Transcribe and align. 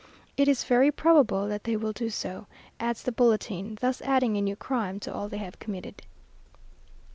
"It 0.35 0.47
is 0.47 0.63
very 0.63 0.91
probable 0.91 1.47
that 1.47 1.63
they 1.65 1.75
will 1.77 1.91
do 1.93 2.09
so," 2.09 2.47
adds 2.79 3.03
the 3.03 3.11
bulletin; 3.11 3.77
thus 3.81 4.01
adding 4.01 4.35
a 4.35 4.41
new 4.41 4.55
crime 4.55 4.99
to 5.01 5.13
all 5.13 5.29
they 5.29 5.37
have 5.37 5.59
committed. 5.59 6.01